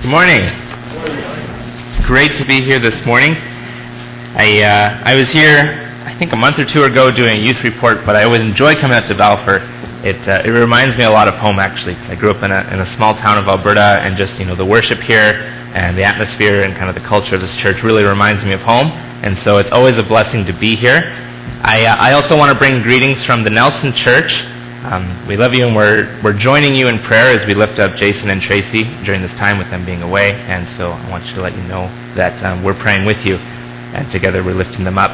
[0.00, 0.40] Good morning.
[0.40, 3.34] It's great to be here this morning.
[3.34, 7.62] I uh, I was here, I think a month or two ago, doing a youth
[7.62, 9.56] report, but I always enjoy coming out to Balfour.
[10.02, 11.58] It uh, it reminds me a lot of home.
[11.58, 14.46] Actually, I grew up in a in a small town of Alberta, and just you
[14.46, 15.34] know the worship here
[15.74, 18.62] and the atmosphere and kind of the culture of this church really reminds me of
[18.62, 18.86] home.
[19.22, 21.14] And so it's always a blessing to be here.
[21.60, 24.46] I uh, I also want to bring greetings from the Nelson Church.
[24.82, 27.96] Um, we love you, and we're we're joining you in prayer as we lift up
[27.96, 30.32] Jason and Tracy during this time with them being away.
[30.32, 33.36] And so I want you to let you know that um, we're praying with you,
[33.36, 35.10] and together we're lifting them up.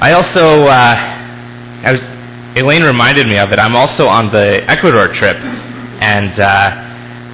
[0.00, 0.96] I also, uh,
[1.84, 2.00] I was
[2.56, 3.58] Elaine reminded me of it.
[3.58, 6.70] I'm also on the Ecuador trip, and uh,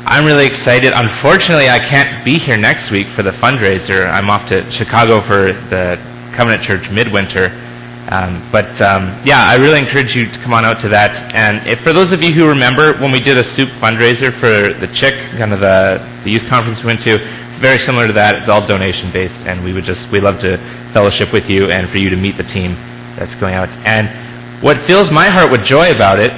[0.05, 0.93] I'm really excited.
[0.93, 4.11] Unfortunately, I can't be here next week for the fundraiser.
[4.11, 5.97] I'm off to Chicago for the
[6.35, 7.68] Covenant Church Midwinter.
[8.11, 11.35] Um, but um, yeah, I really encourage you to come on out to that.
[11.35, 14.73] And if, for those of you who remember when we did a soup fundraiser for
[14.79, 18.15] the CHIC, kind of the, the youth conference we went to, it's very similar to
[18.15, 18.37] that.
[18.37, 20.57] It's all donation based, and we would just we love to
[20.93, 22.75] fellowship with you and for you to meet the team
[23.17, 23.69] that's going out.
[23.85, 26.33] And what fills my heart with joy about it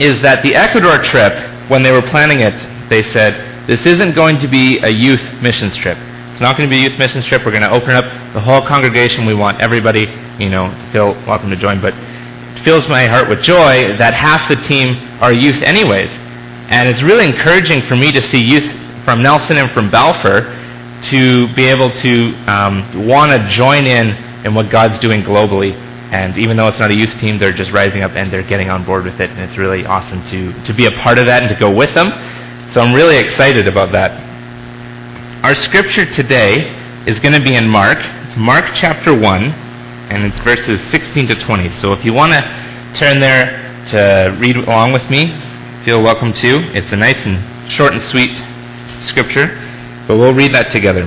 [0.00, 1.34] is that the Ecuador trip,
[1.68, 2.54] when they were planning it,
[2.88, 5.98] they said this isn't going to be a youth missions trip.
[6.38, 7.44] It's not going to be a youth missions trip.
[7.44, 9.26] We're going to open up the whole congregation.
[9.26, 10.06] We want everybody,
[10.38, 11.80] you know, to feel welcome to join.
[11.80, 16.10] But it fills my heart with joy that half the team are youth anyways.
[16.70, 18.72] And it's really encouraging for me to see youth
[19.04, 20.42] from Nelson and from Balfour
[21.10, 24.10] to be able to um, want to join in
[24.46, 25.72] in what God's doing globally.
[26.12, 28.70] And even though it's not a youth team, they're just rising up and they're getting
[28.70, 29.28] on board with it.
[29.30, 31.94] And it's really awesome to, to be a part of that and to go with
[31.94, 32.12] them.
[32.70, 34.27] So I'm really excited about that.
[35.40, 36.74] Our scripture today
[37.06, 37.98] is going to be in Mark.
[38.36, 41.70] Mark chapter 1, and it's verses 16 to 20.
[41.74, 42.40] So if you want to
[42.92, 45.38] turn there to read along with me,
[45.84, 46.76] feel welcome to.
[46.76, 48.34] It's a nice and short and sweet
[49.00, 49.56] scripture,
[50.08, 51.06] but we'll read that together.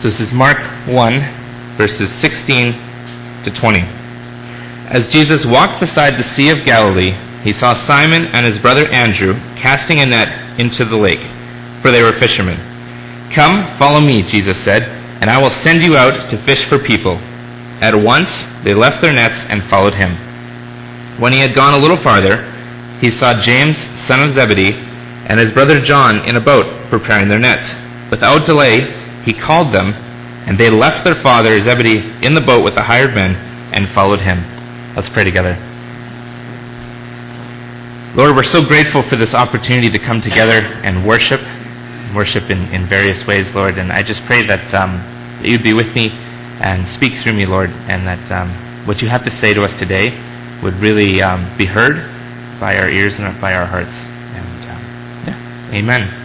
[0.00, 2.72] So this is Mark 1, verses 16
[3.44, 3.80] to 20.
[4.88, 7.12] As Jesus walked beside the Sea of Galilee,
[7.42, 11.20] he saw Simon and his brother Andrew casting a net into the lake
[11.84, 12.56] for they were fishermen.
[13.30, 14.84] Come, follow me, Jesus said,
[15.20, 17.18] and I will send you out to fish for people.
[17.82, 18.30] At once
[18.62, 20.16] they left their nets and followed him.
[21.20, 22.50] When he had gone a little farther,
[23.02, 24.72] he saw James, son of Zebedee,
[25.26, 27.70] and his brother John in a boat preparing their nets.
[28.10, 28.90] Without delay,
[29.22, 29.92] he called them,
[30.46, 33.34] and they left their father Zebedee in the boat with the hired men
[33.74, 34.42] and followed him.
[34.96, 35.58] Let's pray together.
[38.14, 41.42] Lord, we're so grateful for this opportunity to come together and worship
[42.14, 43.78] worship in, in various ways, Lord.
[43.78, 44.98] And I just pray that, um,
[45.40, 46.10] that you'd be with me
[46.60, 49.78] and speak through me, Lord, and that um, what you have to say to us
[49.78, 50.18] today
[50.62, 52.10] would really um, be heard
[52.60, 53.90] by our ears and by our hearts.
[53.90, 54.82] And um,
[55.26, 56.20] yeah, amen.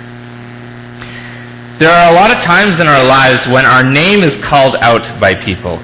[1.80, 5.20] There are a lot of times in our lives when our name is called out
[5.20, 5.80] by people,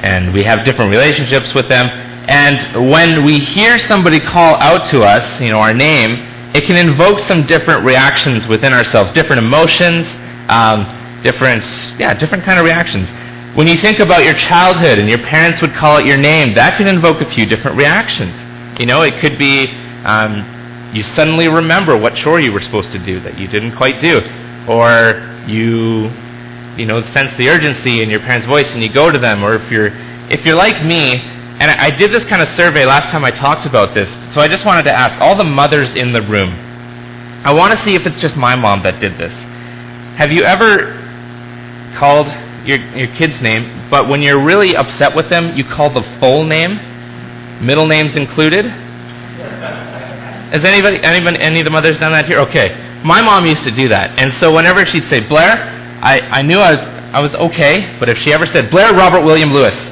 [0.00, 1.88] and we have different relationships with them.
[2.28, 6.76] And when we hear somebody call out to us, you know, our name, it can
[6.76, 10.06] invoke some different reactions within ourselves, different emotions,
[10.48, 10.84] um,
[11.22, 11.62] different,
[11.98, 13.08] yeah, different kind of reactions.
[13.56, 16.76] When you think about your childhood and your parents would call out your name, that
[16.76, 18.32] can invoke a few different reactions.
[18.78, 19.68] You know, it could be
[20.04, 20.44] um,
[20.92, 24.20] you suddenly remember what chore you were supposed to do that you didn't quite do,
[24.68, 26.10] or you,
[26.76, 29.54] you know, sense the urgency in your parents' voice and you go to them, or
[29.54, 29.92] if you're
[30.30, 31.22] if you're like me,
[31.60, 34.48] and I did this kind of survey last time I talked about this, so I
[34.48, 36.48] just wanted to ask all the mothers in the room.
[37.44, 39.32] I want to see if it's just my mom that did this.
[40.16, 40.98] Have you ever
[41.96, 42.28] called
[42.64, 46.44] your, your kid's name, but when you're really upset with them, you call the full
[46.44, 46.80] name,
[47.64, 48.64] middle names included?
[48.64, 52.40] Has anybody, anybody, any of the mothers done that here?
[52.40, 52.74] Okay.
[53.04, 54.18] My mom used to do that.
[54.18, 56.80] And so whenever she'd say Blair, I, I knew I was,
[57.12, 59.89] I was okay, but if she ever said Blair Robert William Lewis,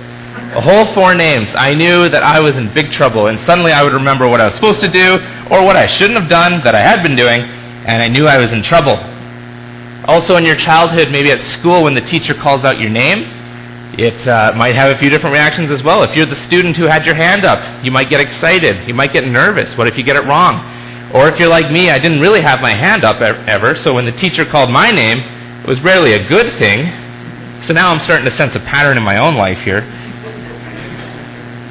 [0.58, 3.84] a whole four names, I knew that I was in big trouble, and suddenly I
[3.84, 5.14] would remember what I was supposed to do,
[5.52, 8.38] or what I shouldn't have done that I had been doing, and I knew I
[8.38, 8.98] was in trouble.
[10.10, 13.30] Also, in your childhood, maybe at school, when the teacher calls out your name,
[13.96, 16.02] it uh, might have a few different reactions as well.
[16.02, 18.88] If you're the student who had your hand up, you might get excited.
[18.88, 19.76] You might get nervous.
[19.76, 20.58] What if you get it wrong?
[21.14, 24.06] Or if you're like me, I didn't really have my hand up ever, so when
[24.06, 26.90] the teacher called my name, it was rarely a good thing.
[27.62, 29.86] So now I'm starting to sense a pattern in my own life here.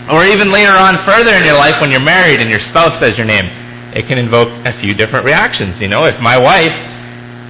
[0.10, 3.18] Or even later on further in your life when you're married and your spouse says
[3.18, 3.46] your name,
[3.94, 5.82] it can invoke a few different reactions.
[5.82, 6.76] You know, if my wife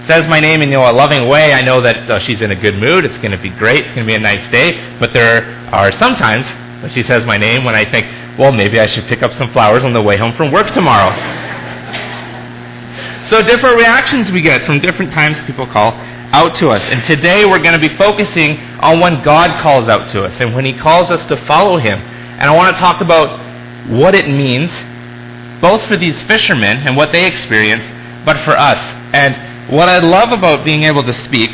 [0.08, 2.52] says my name in you know, a loving way, I know that uh, she's in
[2.52, 3.06] a good mood.
[3.06, 3.86] It's going to be great.
[3.86, 4.98] It's going to be a nice day.
[5.00, 6.48] But there are sometimes
[6.82, 8.08] when she says my name when I think,
[8.40, 11.14] well, maybe I should pick up some flowers on the way home from work tomorrow.
[13.30, 15.92] So different reactions we get from different times people call
[16.32, 16.82] out to us.
[16.90, 20.56] And today we're going to be focusing on when God calls out to us and
[20.56, 22.00] when He calls us to follow Him.
[22.38, 23.40] And I want to talk about
[23.90, 24.72] what it means,
[25.60, 27.84] both for these fishermen and what they experience,
[28.26, 28.78] but for us.
[29.14, 31.50] And what I love about being able to speak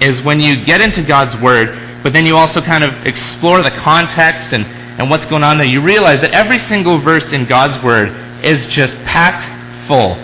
[0.00, 3.70] is when you get into God's Word, but then you also kind of explore the
[3.70, 7.82] context and, and what's going on there, you realize that every single verse in God's
[7.84, 9.44] Word is just packed
[9.86, 10.16] full.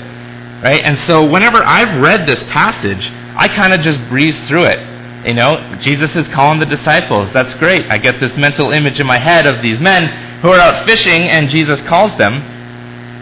[0.62, 0.82] Right?
[0.82, 4.87] And so whenever I've read this passage, I kind of just breeze through it.
[5.24, 7.32] You know, Jesus is calling the disciples.
[7.32, 7.86] That's great.
[7.86, 10.06] I get this mental image in my head of these men
[10.40, 12.34] who are out fishing and Jesus calls them.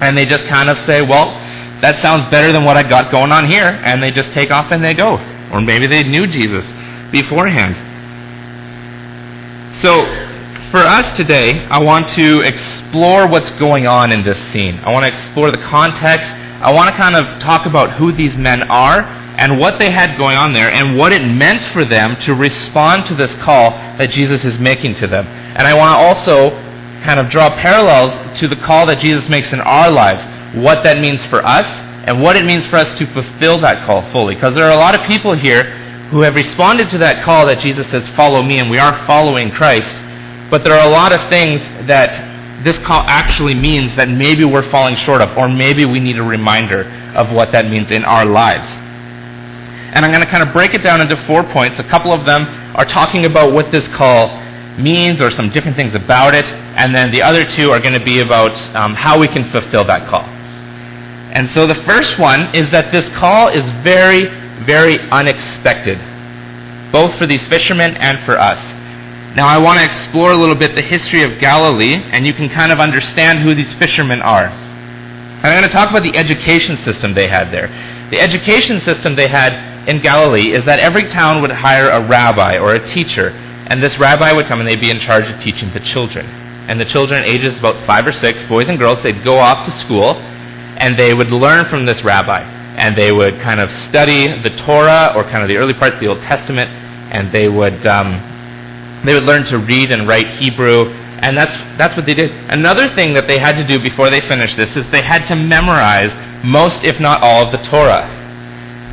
[0.01, 1.31] And they just kind of say, well,
[1.81, 3.81] that sounds better than what I got going on here.
[3.83, 5.15] And they just take off and they go.
[5.51, 6.67] Or maybe they knew Jesus
[7.11, 7.77] beforehand.
[9.81, 10.05] So,
[10.71, 14.79] for us today, I want to explore what's going on in this scene.
[14.81, 16.29] I want to explore the context.
[16.61, 19.03] I want to kind of talk about who these men are
[19.39, 23.07] and what they had going on there and what it meant for them to respond
[23.07, 25.27] to this call that Jesus is making to them.
[25.27, 26.51] And I want to also
[27.03, 30.23] kind of draw parallels to the call that Jesus makes in our lives,
[30.57, 31.67] what that means for us
[32.07, 34.35] and what it means for us to fulfill that call fully.
[34.35, 35.65] Because there are a lot of people here
[36.11, 39.51] who have responded to that call that Jesus says, follow me, and we are following
[39.51, 39.95] Christ.
[40.51, 44.63] But there are a lot of things that this call actually means that maybe we're
[44.63, 46.85] falling short of, or maybe we need a reminder
[47.15, 48.69] of what that means in our lives.
[49.95, 51.79] And I'm going to kind of break it down into four points.
[51.79, 52.47] A couple of them
[52.77, 54.29] are talking about what this call
[54.79, 56.47] means or some different things about it.
[56.77, 59.85] And then the other two are going to be about um, how we can fulfill
[59.85, 60.25] that call.
[61.33, 64.27] And so the first one is that this call is very,
[64.65, 65.99] very unexpected,
[66.93, 68.73] both for these fishermen and for us.
[69.37, 72.49] Now, I want to explore a little bit the history of Galilee, and you can
[72.49, 74.47] kind of understand who these fishermen are.
[74.47, 77.69] And I'm going to talk about the education system they had there.
[78.11, 82.59] The education system they had in Galilee is that every town would hire a rabbi
[82.59, 83.29] or a teacher,
[83.67, 86.27] and this rabbi would come and they'd be in charge of teaching the children.
[86.69, 89.71] And the children, ages about five or six, boys and girls, they'd go off to
[89.71, 90.17] school,
[90.79, 95.13] and they would learn from this rabbi and they would kind of study the Torah
[95.17, 96.71] or kind of the early parts of the Old Testament,
[97.11, 98.21] and they would um,
[99.03, 102.33] they would learn to read and write Hebrew, and that's that's what they did.
[102.51, 105.37] Another thing that they had to do before they finished this is they had to
[105.37, 106.13] memorize
[106.45, 108.26] most, if not all, of the Torah.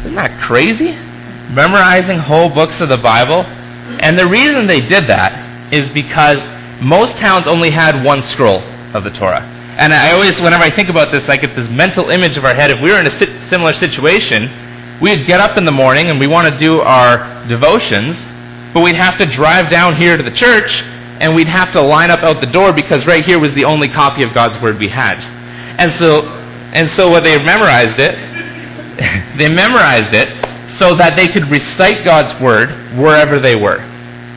[0.03, 0.91] Isn't that crazy?
[1.53, 3.45] Memorizing whole books of the Bible,
[3.99, 6.39] and the reason they did that is because
[6.81, 8.61] most towns only had one scroll
[8.93, 9.41] of the Torah.
[9.77, 12.53] And I always, whenever I think about this, I get this mental image of our
[12.53, 12.69] head.
[12.69, 14.51] If we were in a similar situation,
[14.99, 18.17] we'd get up in the morning and we want to do our devotions,
[18.73, 20.83] but we'd have to drive down here to the church
[21.19, 23.87] and we'd have to line up out the door because right here was the only
[23.87, 25.19] copy of God's Word we had.
[25.79, 26.27] And so,
[26.73, 28.15] and so what they memorized it,
[29.37, 30.29] they memorized it
[30.77, 33.89] so that they could recite God's Word wherever they were.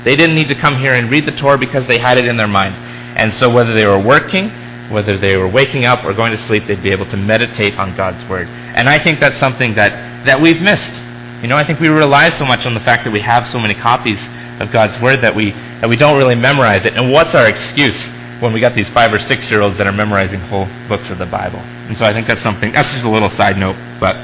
[0.04, 2.36] They didn't need to come here and read the Torah because they had it in
[2.36, 2.74] their mind.
[3.18, 4.50] And so whether they were working,
[4.90, 7.96] whether they were waking up or going to sleep, they'd be able to meditate on
[7.96, 8.46] God's Word.
[8.48, 11.02] And I think that's something that, that we've missed.
[11.42, 13.58] You know, I think we rely so much on the fact that we have so
[13.58, 14.20] many copies
[14.60, 16.94] of God's Word that we, that we don't really memorize it.
[16.94, 18.00] And what's our excuse
[18.40, 21.18] when we got these five or six year olds that are memorizing whole books of
[21.18, 21.58] the Bible?
[21.58, 24.16] And so I think that's something, that's just a little side note, but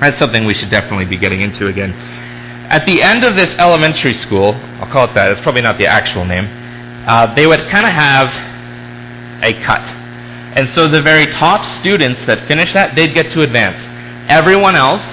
[0.00, 1.92] that's something we should definitely be getting into again.
[2.70, 5.86] At the end of this elementary school, I'll call it that, it's probably not the
[5.86, 6.48] actual name,
[7.06, 8.28] uh, they would kind of have
[9.42, 9.86] a cut.
[10.56, 13.78] And so the very top students that finished that, they'd get to advance.
[14.28, 15.04] Everyone else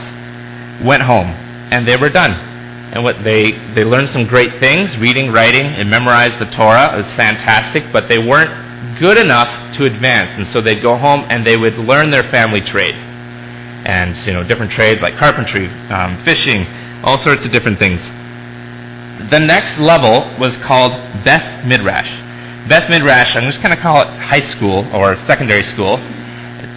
[0.84, 1.28] went home
[1.72, 2.32] and they were done.
[2.94, 6.94] And what they, they learned some great things, reading, writing, and memorized the Torah.
[6.94, 10.38] It was fantastic, but they weren't good enough to advance.
[10.38, 12.96] And so they'd go home and they would learn their family trade.
[13.86, 16.68] And, you know, different trades like carpentry, um, fishing,
[17.04, 18.02] all sorts of different things.
[19.30, 20.92] The next level was called
[21.24, 22.10] Beth Midrash.
[22.68, 26.00] Beth Midrash, I'm just going to call it high school or secondary school.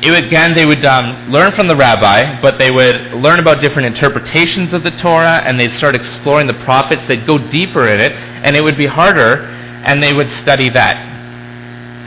[0.03, 4.73] Again, they would um, learn from the rabbi, but they would learn about different interpretations
[4.73, 7.03] of the Torah, and they'd start exploring the prophets.
[7.07, 9.45] They'd go deeper in it, and it would be harder,
[9.85, 10.97] and they would study that.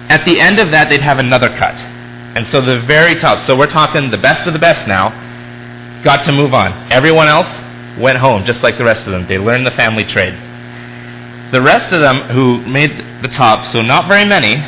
[0.09, 1.75] At the end of that, they'd have another cut.
[2.37, 5.09] And so the very top, so we're talking the best of the best now,
[6.03, 6.71] got to move on.
[6.91, 7.47] Everyone else
[7.97, 9.25] went home, just like the rest of them.
[9.25, 10.35] They learned the family trade.
[11.51, 14.61] The rest of them who made the top, so not very many,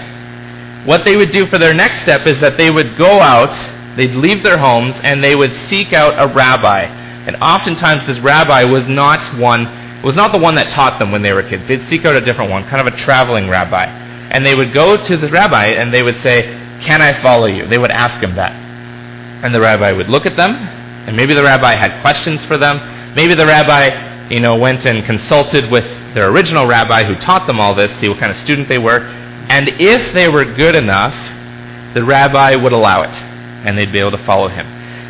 [0.84, 3.56] what they would do for their next step is that they would go out,
[3.96, 6.86] they'd leave their homes, and they would seek out a rabbi.
[7.28, 9.66] And oftentimes this rabbi was not one,
[10.02, 11.68] was not the one that taught them when they were kids.
[11.68, 13.86] They'd seek out a different one, kind of a traveling rabbi.
[14.32, 17.66] And they would go to the rabbi and they would say, Can I follow you?
[17.66, 18.54] They would ask him that.
[19.44, 20.56] And the rabbi would look at them
[21.08, 23.16] And maybe the rabbi had questions for them.
[23.16, 27.60] Maybe the rabbi, you know, went and consulted with their original rabbi who taught them
[27.60, 29.00] all this, see what kind of student they were.
[29.50, 31.16] And if they were good enough,
[31.94, 33.16] the rabbi would allow it,
[33.66, 34.68] and they'd be able to follow him.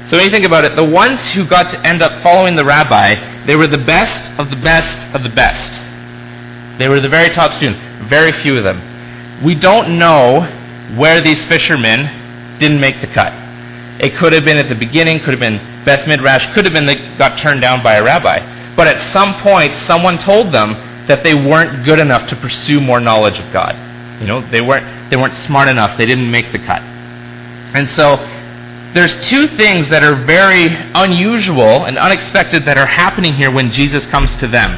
[0.10, 2.66] So when you think about it, the ones who got to end up following the
[2.66, 6.80] rabbi, they were the best of the best of the best.
[6.80, 8.82] They were the very top students, very few of them.
[9.44, 10.48] We don't know
[10.96, 12.10] where these fishermen
[12.60, 13.34] didn't make the cut.
[14.00, 16.86] It could have been at the beginning, could have been Beth Midrash, could have been
[16.86, 18.40] they got turned down by a rabbi.
[18.76, 20.74] But at some point, someone told them
[21.08, 23.76] that they weren't good enough to pursue more knowledge of God.
[24.22, 25.98] You know, they weren't they weren't smart enough.
[25.98, 26.82] They didn't make the cut.
[26.82, 28.18] And so
[28.94, 34.06] there's two things that are very unusual and unexpected that are happening here when Jesus
[34.08, 34.72] comes to them.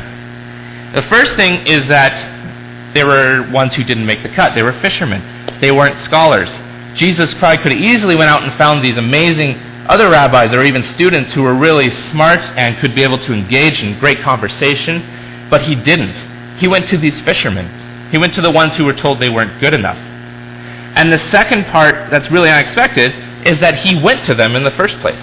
[0.93, 2.30] The first thing is that
[2.93, 4.55] there were ones who didn't make the cut.
[4.55, 5.21] They were fishermen.
[5.59, 6.53] They weren't scholars.
[6.93, 9.57] Jesus Christ could have easily went out and found these amazing
[9.87, 13.83] other rabbis or even students who were really smart and could be able to engage
[13.83, 15.03] in great conversation,
[15.49, 16.15] but he didn't.
[16.57, 17.69] He went to these fishermen.
[18.11, 19.97] He went to the ones who were told they weren't good enough.
[20.95, 23.13] And the second part that's really unexpected
[23.47, 25.21] is that he went to them in the first place.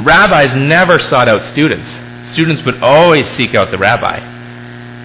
[0.00, 1.88] Rabbis never sought out students.
[2.32, 4.18] Students would always seek out the rabbi.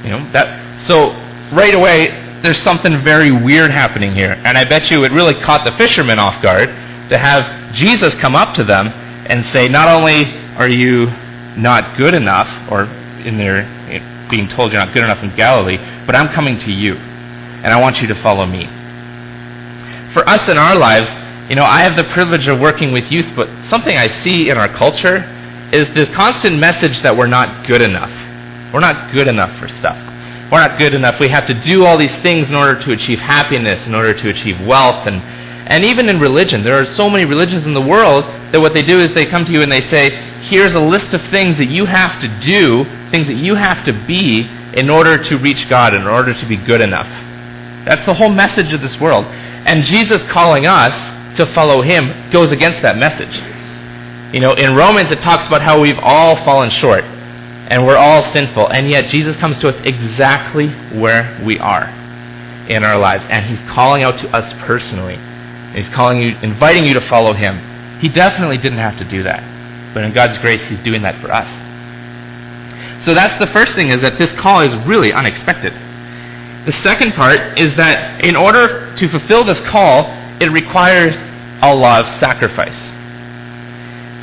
[0.04, 1.12] You know, that so
[1.56, 4.34] right away there's something very weird happening here.
[4.44, 6.68] And I bet you it really caught the fishermen off guard
[7.10, 11.06] to have Jesus come up to them and say, not only are you
[11.56, 12.84] not good enough, or
[13.24, 13.64] in their
[14.30, 17.80] being told you're not good enough in Galilee, but I'm coming to you, and I
[17.80, 18.66] want you to follow me.
[20.12, 21.10] For us in our lives,
[21.50, 24.58] you know, I have the privilege of working with youth, but something I see in
[24.58, 25.24] our culture
[25.72, 28.12] is this constant message that we're not good enough.
[28.74, 30.13] We're not good enough for stuff
[30.54, 31.20] we're not good enough.
[31.20, 34.30] We have to do all these things in order to achieve happiness, in order to
[34.30, 35.20] achieve wealth, and
[35.66, 38.84] and even in religion, there are so many religions in the world that what they
[38.84, 41.70] do is they come to you and they say, here's a list of things that
[41.70, 45.96] you have to do, things that you have to be in order to reach God,
[45.96, 47.08] in order to be good enough.
[47.86, 49.26] That's the whole message of this world.
[49.26, 50.94] And Jesus calling us
[51.38, 53.42] to follow him goes against that message.
[54.34, 57.06] You know, in Romans it talks about how we've all fallen short
[57.68, 58.68] and we're all sinful.
[58.68, 61.86] And yet Jesus comes to us exactly where we are
[62.68, 63.26] in our lives.
[63.30, 65.20] And he's calling out to us personally.
[65.74, 68.00] He's calling you, inviting you to follow him.
[68.00, 69.44] He definitely didn't have to do that.
[69.94, 71.48] But in God's grace, he's doing that for us.
[73.06, 75.74] So that's the first thing is that this call is really unexpected.
[76.66, 80.06] The second part is that in order to fulfill this call,
[80.40, 81.16] it requires
[81.62, 82.93] a lot of sacrifice.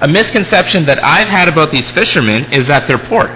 [0.00, 3.26] A misconception that I've had about these fishermen is that they're poor.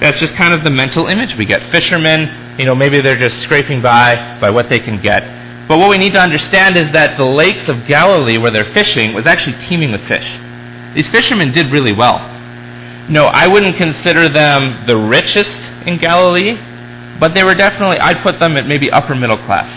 [0.00, 1.64] That's just kind of the mental image we get.
[1.66, 5.68] Fishermen, you know, maybe they're just scraping by by what they can get.
[5.68, 9.14] But what we need to understand is that the lakes of Galilee where they're fishing
[9.14, 10.36] was actually teeming with fish.
[10.92, 12.18] These fishermen did really well.
[13.08, 16.58] No, I wouldn't consider them the richest in Galilee,
[17.20, 19.70] but they were definitely, I'd put them at maybe upper middle class.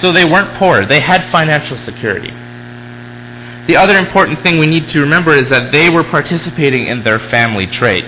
[0.00, 0.84] So they weren't poor.
[0.84, 2.32] They had financial security.
[3.66, 7.18] The other important thing we need to remember is that they were participating in their
[7.18, 8.04] family trade.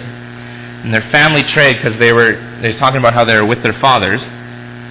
[0.84, 3.72] In their family trade, because they were, they're talking about how they were with their
[3.72, 4.22] fathers,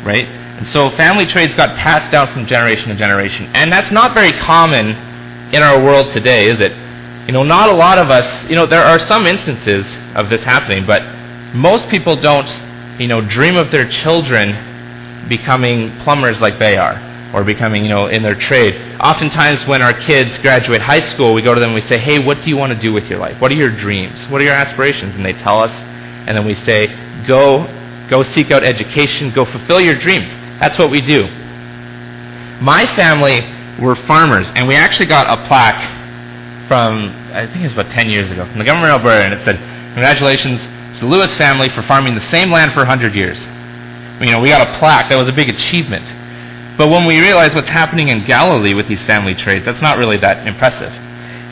[0.03, 0.27] right?
[0.27, 3.49] And so family trades got passed down from generation to generation.
[3.53, 4.89] And that's not very common
[5.53, 6.73] in our world today, is it?
[7.27, 10.43] You know, not a lot of us, you know, there are some instances of this
[10.43, 11.03] happening, but
[11.53, 12.49] most people don't,
[12.99, 18.07] you know, dream of their children becoming plumbers like they are or becoming, you know,
[18.07, 18.97] in their trade.
[18.99, 22.19] Oftentimes when our kids graduate high school, we go to them and we say, hey,
[22.19, 23.39] what do you want to do with your life?
[23.41, 24.27] What are your dreams?
[24.29, 25.15] What are your aspirations?
[25.15, 26.87] And they tell us, and then we say,
[27.25, 27.67] go,
[28.09, 30.29] go seek out education, go fulfill your dreams.
[30.59, 31.27] That's what we do.
[32.61, 33.45] My family
[33.79, 38.09] were farmers, and we actually got a plaque from, I think it was about 10
[38.09, 39.57] years ago, from the government of Alberta, and it said,
[39.93, 43.39] congratulations to the Lewis family for farming the same land for 100 years.
[44.19, 45.09] You know, we got a plaque.
[45.09, 46.07] That was a big achievement.
[46.77, 50.17] But when we realize what's happening in Galilee with these family trades, that's not really
[50.17, 50.93] that impressive.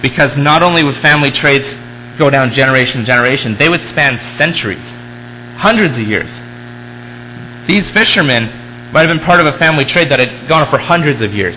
[0.01, 1.75] Because not only would family trades
[2.19, 4.87] go down generation to generation, they would span centuries,
[5.57, 6.29] hundreds of years.
[7.65, 8.45] These fishermen
[8.91, 11.33] might have been part of a family trade that had gone on for hundreds of
[11.33, 11.55] years.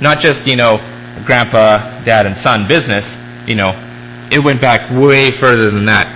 [0.00, 0.78] Not just, you know,
[1.26, 3.04] grandpa, dad, and son business,
[3.46, 3.78] you know,
[4.30, 6.06] it went back way further than that.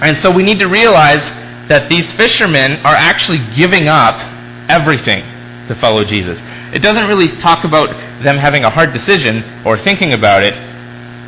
[0.00, 1.22] And so we need to realize
[1.68, 4.20] that these fishermen are actually giving up
[4.68, 5.24] everything
[5.68, 6.38] to follow Jesus.
[6.72, 7.90] It doesn't really talk about
[8.22, 10.54] them having a hard decision or thinking about it.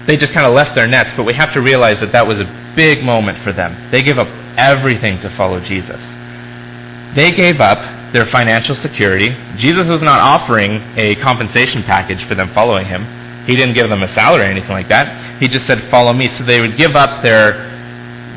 [0.07, 2.40] They just kind of left their nets, but we have to realize that that was
[2.40, 3.90] a big moment for them.
[3.90, 6.00] They gave up everything to follow Jesus.
[7.14, 9.35] They gave up their financial security.
[9.57, 13.07] Jesus was not offering a compensation package for them following him.
[13.47, 15.40] He didn't give them a salary or anything like that.
[15.40, 16.28] He just said, follow me.
[16.28, 17.71] So they would give up their,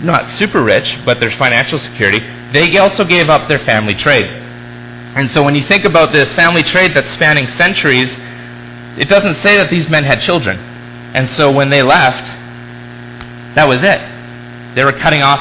[0.01, 2.19] not super rich, but their financial security.
[2.51, 4.38] They also gave up their family trade.
[5.15, 8.09] And so when you think about this family trade that's spanning centuries,
[8.97, 10.59] it doesn't say that these men had children.
[11.13, 12.27] And so when they left,
[13.55, 14.75] that was it.
[14.75, 15.39] They were cutting off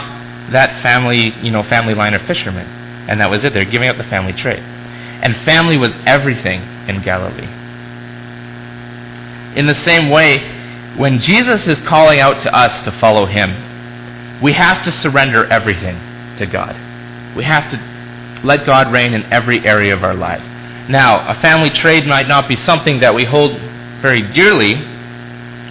[0.50, 2.66] that family, you know, family line of fishermen.
[3.08, 3.52] And that was it.
[3.52, 4.60] They're giving up the family trade.
[4.60, 7.48] And family was everything in Galilee.
[9.56, 10.38] In the same way,
[10.96, 13.50] when Jesus is calling out to us to follow him,
[14.40, 15.98] we have to surrender everything
[16.38, 16.76] to God.
[17.36, 17.97] We have to
[18.44, 20.46] let God reign in every area of our lives.
[20.88, 23.58] Now, a family trade might not be something that we hold
[24.00, 24.74] very dearly,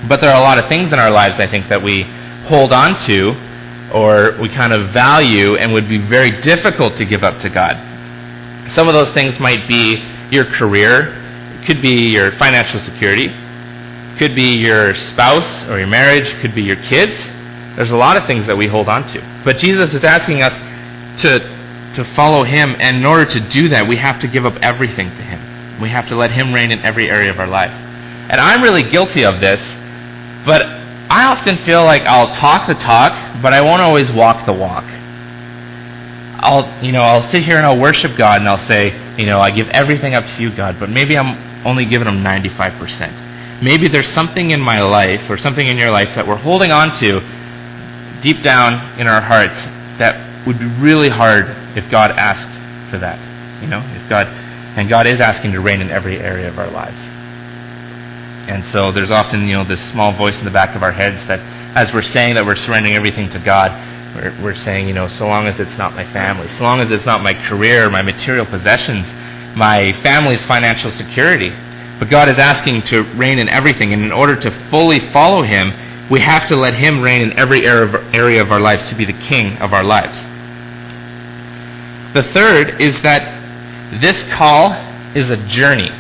[0.08, 2.04] but there are a lot of things in our lives, I think, that we
[2.48, 3.36] hold on to
[3.94, 7.78] or we kind of value and would be very difficult to give up to God.
[8.72, 11.16] Some of those things might be your career,
[11.66, 13.34] could be your financial security,
[14.18, 17.18] could be your spouse or your marriage, could be your kids.
[17.76, 19.42] There's a lot of things that we hold on to.
[19.44, 20.54] But Jesus is asking us
[21.22, 21.40] to,
[21.98, 25.10] to follow Him, and in order to do that, we have to give up everything
[25.16, 25.82] to Him.
[25.82, 27.74] We have to let Him reign in every area of our lives.
[28.30, 29.60] And I'm really guilty of this,
[30.46, 30.62] but
[31.10, 34.84] I often feel like I'll talk the talk, but I won't always walk the walk.
[36.40, 39.40] I'll, you know, I'll sit here and I'll worship God and I'll say, you know,
[39.40, 43.62] I give everything up to you, God, but maybe I'm only giving Him 95%.
[43.64, 46.96] Maybe there's something in my life or something in your life that we're holding on
[46.98, 47.22] to
[48.22, 49.60] deep down in our hearts
[49.98, 52.50] that would be really hard if God asked
[52.90, 53.20] for that.
[53.62, 54.28] You know, if God,
[54.78, 56.98] and God is asking to reign in every area of our lives.
[58.50, 61.26] And so there's often, you know, this small voice in the back of our heads
[61.28, 61.40] that
[61.76, 63.72] as we're saying that we're surrendering everything to God,
[64.16, 66.90] we're, we're saying, you know, so long as it's not my family, so long as
[66.90, 69.08] it's not my career, my material possessions,
[69.56, 71.54] my family's financial security.
[72.00, 75.74] But God is asking to reign in everything, and in order to fully follow Him,
[76.10, 79.14] we have to let Him reign in every area of our lives to be the
[79.14, 80.24] King of our lives.
[82.18, 84.74] The third is that this call
[85.16, 85.92] is a journey.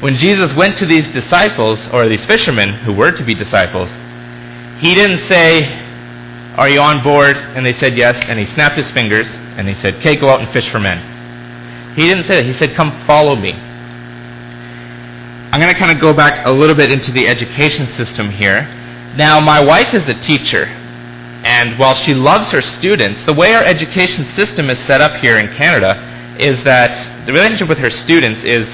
[0.00, 3.88] When Jesus went to these disciples, or these fishermen who were to be disciples,
[4.80, 5.72] He didn't say,
[6.56, 7.36] Are you on board?
[7.36, 10.40] And they said yes, and He snapped His fingers, and He said, Okay, go out
[10.40, 10.98] and fish for men.
[11.94, 12.44] He didn't say that.
[12.44, 13.52] He said, Come follow me.
[15.52, 18.62] I'm going to kind of go back a little bit into the education system here.
[19.14, 20.76] Now, my wife is a teacher,
[21.42, 25.38] and while she loves her students, the way our education system is set up here
[25.38, 26.00] in Canada
[26.38, 28.66] is that the relationship with her students is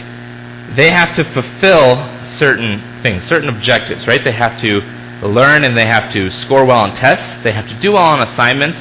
[0.76, 1.96] they have to fulfill
[2.28, 4.22] certain things, certain objectives, right?
[4.22, 4.81] They have to
[5.26, 8.20] learn and they have to score well on tests, they have to do well on
[8.20, 8.78] assignments,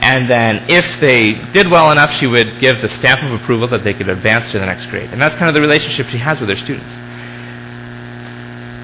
[0.00, 3.84] and then if they did well enough, she would give the stamp of approval that
[3.84, 5.10] they could advance to the next grade.
[5.12, 6.90] And that's kind of the relationship she has with her students.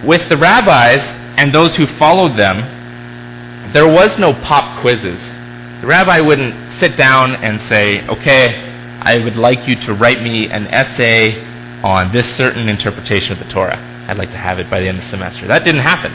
[0.04, 1.02] With the rabbis
[1.38, 2.83] and those who followed them,
[3.74, 5.20] there was no pop quizzes.
[5.80, 10.48] The rabbi wouldn't sit down and say, okay, I would like you to write me
[10.48, 11.44] an essay
[11.82, 13.76] on this certain interpretation of the Torah.
[14.06, 15.48] I'd like to have it by the end of the semester.
[15.48, 16.12] That didn't happen.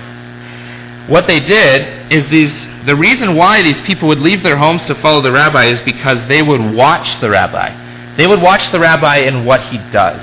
[1.10, 2.54] What they did is these,
[2.86, 6.26] the reason why these people would leave their homes to follow the rabbi is because
[6.30, 8.16] they would watch the rabbi.
[8.16, 10.22] They would watch the rabbi in what he does.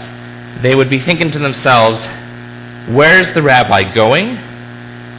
[0.62, 1.98] They would be thinking to themselves,
[2.88, 4.38] where's the rabbi going?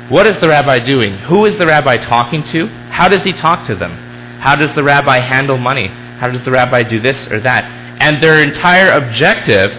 [0.10, 1.17] What is the rabbi doing?
[1.17, 2.67] Who is the rabbi talking to?
[2.67, 3.91] How does he talk to them?
[4.39, 5.88] How does the rabbi handle money?
[5.88, 7.65] How does the rabbi do this or that?
[8.00, 9.76] And their entire objective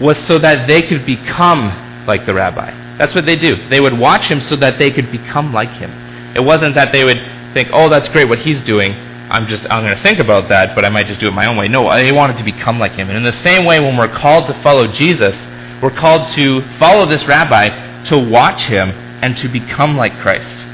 [0.00, 2.70] was so that they could become like the rabbi.
[2.96, 3.56] That's what they do.
[3.68, 5.90] They would watch him so that they could become like him.
[6.36, 7.20] It wasn't that they would
[7.52, 8.94] think, oh, that's great what he's doing.
[9.30, 11.46] I'm just, I'm going to think about that, but I might just do it my
[11.46, 11.66] own way.
[11.66, 13.08] No, they wanted to become like him.
[13.08, 15.36] And in the same way, when we're called to follow Jesus,
[15.82, 18.90] we're called to follow this rabbi, to watch him,
[19.22, 20.66] and to become like Christ.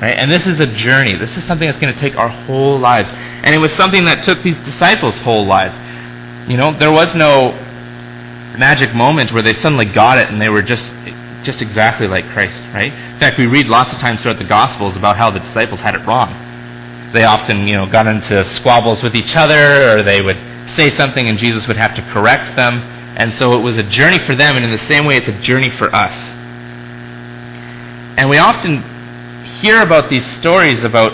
[0.00, 0.16] Right?
[0.16, 1.16] And this is a journey.
[1.16, 3.10] This is something that's going to take our whole lives.
[3.12, 5.76] And it was something that took these disciples' whole lives.
[6.48, 7.52] You know, there was no
[8.58, 10.84] magic moment where they suddenly got it and they were just
[11.42, 12.92] just exactly like Christ, right?
[12.92, 15.94] In fact, we read lots of times throughout the Gospels about how the disciples had
[15.94, 16.34] it wrong.
[17.12, 20.36] They often, you know, got into squabbles with each other, or they would
[20.76, 22.80] say something and Jesus would have to correct them.
[23.16, 25.40] And so it was a journey for them, and in the same way, it's a
[25.40, 26.14] journey for us.
[28.16, 28.82] And we often
[29.60, 31.12] hear about these stories about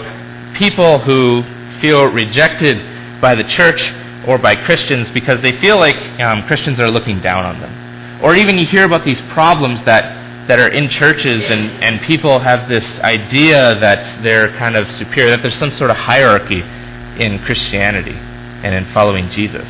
[0.54, 1.42] people who
[1.80, 3.92] feel rejected by the church
[4.26, 8.22] or by Christians because they feel like um, Christians are looking down on them.
[8.22, 12.38] Or even you hear about these problems that, that are in churches and, and people
[12.38, 16.62] have this idea that they're kind of superior, that there's some sort of hierarchy
[17.18, 18.16] in Christianity
[18.62, 19.68] and in following Jesus.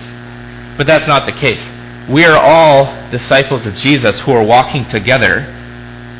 [0.77, 1.62] But that's not the case.
[2.09, 5.53] We are all disciples of Jesus who are walking together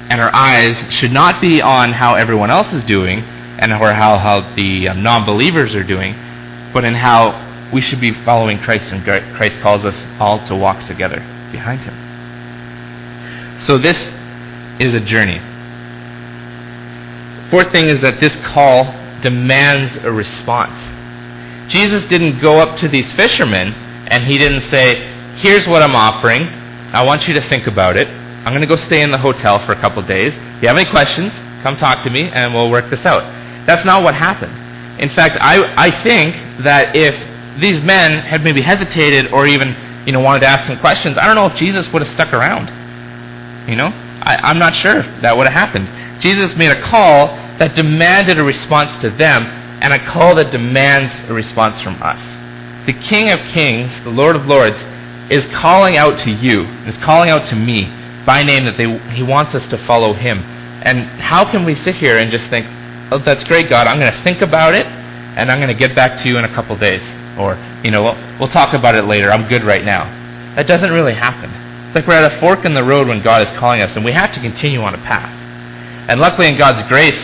[0.09, 3.21] and our eyes should not be on how everyone else is doing
[3.59, 6.15] and or how, how the um, non-believers are doing,
[6.73, 10.85] but in how we should be following Christ and Christ calls us all to walk
[10.87, 11.19] together
[11.51, 13.61] behind him.
[13.61, 13.99] So this
[14.79, 15.41] is a journey.
[17.51, 18.85] Fourth thing is that this call
[19.23, 20.79] demands a response.
[21.69, 23.73] Jesus didn't go up to these fishermen
[24.09, 26.43] and he didn't say, here's what I'm offering.
[26.93, 28.09] I want you to think about it.
[28.47, 30.33] I'm going to go stay in the hotel for a couple days.
[30.33, 31.33] If you have any questions,
[31.65, 33.25] come talk to me and we'll work this out.
[33.67, 34.53] That's not what happened.
[35.01, 37.21] In fact, I, I think that if
[37.59, 39.75] these men had maybe hesitated or even,
[40.07, 42.33] you know, wanted to ask some questions, I don't know if Jesus would have stuck
[42.33, 42.69] around.
[43.69, 43.89] You know?
[44.23, 46.23] I, I'm not sure that would have happened.
[46.23, 49.47] Jesus made a call that demanded a response to them
[49.83, 52.21] and a call that demands a response from us.
[52.87, 54.81] The King of Kings, the Lord of Lords,
[55.31, 57.93] is calling out to you, is calling out to me
[58.27, 60.43] by name that they, he wants us to follow him.
[60.83, 62.67] And how can we sit here and just think,
[63.11, 65.95] oh, that's great, God, I'm going to think about it, and I'm going to get
[65.95, 67.03] back to you in a couple days.
[67.39, 70.05] Or, you know, we'll, we'll talk about it later, I'm good right now.
[70.57, 71.51] That doesn't really happen.
[71.87, 74.05] It's like we're at a fork in the road when God is calling us, and
[74.05, 75.33] we have to continue on a path.
[76.09, 77.21] And luckily in God's grace,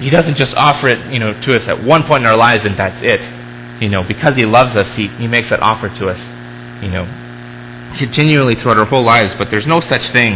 [0.00, 2.64] He doesn't just offer it, you know, to us at one point in our lives
[2.64, 3.22] and that's it.
[3.82, 6.20] You know, because He loves us, He, he makes that offer to us,
[6.82, 7.06] you know,
[7.96, 10.34] continually throughout our whole lives, but there's no such thing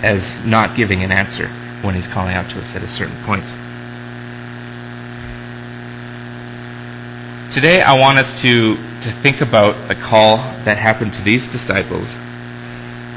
[0.00, 1.48] as not giving an answer
[1.82, 3.44] when He's calling out to us at a certain point.
[7.52, 12.06] Today, I want us to, to think about the call that happened to these disciples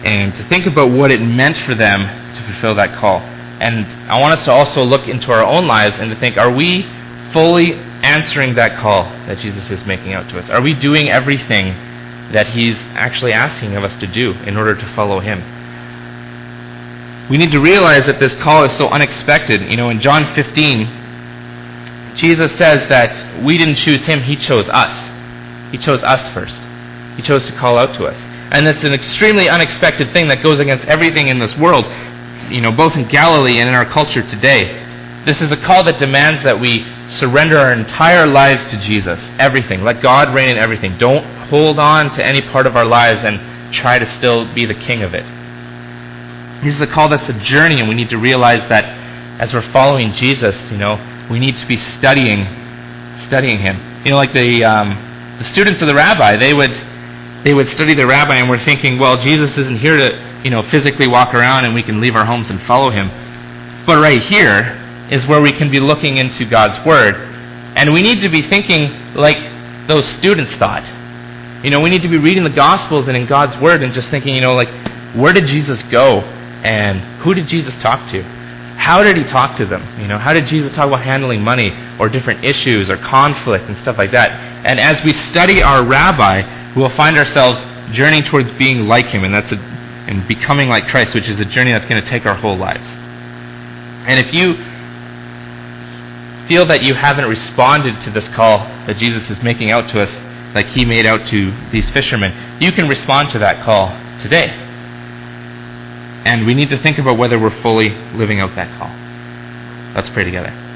[0.03, 2.01] and to think about what it meant for them
[2.35, 3.19] to fulfill that call.
[3.59, 6.51] And I want us to also look into our own lives and to think, are
[6.51, 6.83] we
[7.31, 10.51] fully answering that call that Jesus is making out to us?
[10.51, 11.75] Are we doing everything
[12.31, 15.43] that He's actually asking of us to do in order to follow Him?
[17.29, 19.61] We need to realize that this call is so unexpected.
[19.61, 25.71] You know, in John 15, Jesus says that we didn't choose Him, He chose us.
[25.71, 26.57] He chose us first.
[27.15, 28.17] He chose to call out to us.
[28.51, 31.85] And it's an extremely unexpected thing that goes against everything in this world,
[32.49, 34.83] you know, both in Galilee and in our culture today.
[35.25, 39.19] This is a call that demands that we surrender our entire lives to Jesus.
[39.39, 39.83] Everything.
[39.83, 40.97] Let God reign in everything.
[40.97, 44.73] Don't hold on to any part of our lives and try to still be the
[44.73, 45.25] king of it.
[46.63, 48.85] This is a call that's a journey, and we need to realize that
[49.39, 52.47] as we're following Jesus, you know, we need to be studying,
[53.19, 53.79] studying Him.
[54.03, 56.75] You know, like the um, the students of the rabbi, they would
[57.43, 60.63] they would study the rabbi and we're thinking, well, Jesus isn't here to, you know,
[60.63, 63.09] physically walk around and we can leave our homes and follow him.
[63.85, 64.76] But right here
[65.11, 67.15] is where we can be looking into God's Word.
[67.75, 69.37] And we need to be thinking like
[69.87, 70.85] those students thought.
[71.63, 74.09] You know, we need to be reading the Gospels and in God's Word and just
[74.09, 74.69] thinking, you know, like,
[75.15, 76.21] where did Jesus go?
[76.63, 78.23] And who did Jesus talk to?
[78.23, 79.83] How did he talk to them?
[79.99, 83.77] You know, how did Jesus talk about handling money or different issues or conflict and
[83.77, 84.31] stuff like that?
[84.65, 87.59] And as we study our rabbi, we will find ourselves
[87.91, 91.45] journeying towards being like him, and that's a, and becoming like Christ, which is a
[91.45, 92.87] journey that's going to take our whole lives.
[94.07, 94.55] And if you
[96.47, 100.11] feel that you haven't responded to this call that Jesus is making out to us,
[100.53, 103.89] like he made out to these fishermen, you can respond to that call
[104.21, 104.49] today.
[106.25, 108.91] And we need to think about whether we're fully living out that call.
[109.93, 110.63] Let's pray together.